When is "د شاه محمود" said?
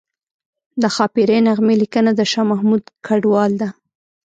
2.15-2.83